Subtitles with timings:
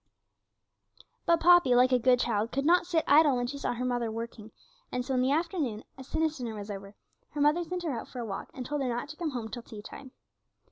[1.27, 4.09] But Poppy, like a good child, could not sit idle when she saw her mother
[4.09, 4.49] working,
[4.91, 6.95] and so in the afternoon, as soon as dinner was over,
[7.33, 9.49] her mother sent her out for a walk, and told her not to come home
[9.49, 10.09] till tea time.